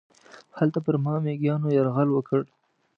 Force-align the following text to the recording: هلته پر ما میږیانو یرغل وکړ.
هلته 0.57 0.79
پر 0.85 0.95
ما 1.03 1.13
میږیانو 1.25 1.67
یرغل 1.77 2.09
وکړ. 2.13 2.41